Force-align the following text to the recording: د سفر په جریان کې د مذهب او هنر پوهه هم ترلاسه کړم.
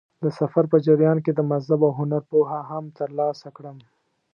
د 0.23 0.25
سفر 0.39 0.63
په 0.71 0.77
جریان 0.85 1.17
کې 1.25 1.31
د 1.35 1.39
مذهب 1.51 1.79
او 1.87 1.91
هنر 1.99 2.21
پوهه 2.31 2.59
هم 2.69 2.83
ترلاسه 2.97 3.47
کړم. 3.57 3.77